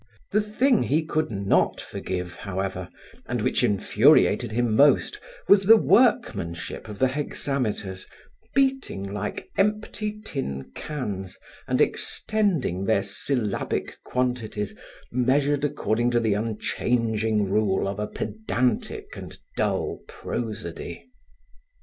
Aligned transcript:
The 0.31 0.41
thing 0.41 0.81
he 0.81 1.05
could 1.05 1.29
not 1.29 1.79
forgive, 1.79 2.37
however, 2.37 2.89
and 3.27 3.39
which 3.39 3.63
infuriated 3.63 4.51
him 4.51 4.75
most, 4.75 5.19
was 5.47 5.63
the 5.65 5.77
workmanship 5.77 6.89
of 6.89 6.97
the 6.97 7.07
hexameters, 7.09 8.07
beating 8.55 9.03
like 9.13 9.51
empty 9.59 10.19
tin 10.25 10.71
cans 10.73 11.37
and 11.67 11.79
extending 11.79 12.85
their 12.85 13.03
syllabic 13.03 13.95
quantities 14.03 14.73
measured 15.11 15.63
according 15.63 16.09
to 16.09 16.19
the 16.19 16.33
unchanging 16.33 17.47
rule 17.47 17.87
of 17.87 17.99
a 17.99 18.07
pedantic 18.07 19.15
and 19.15 19.37
dull 19.55 19.99
prosody. 20.07 21.07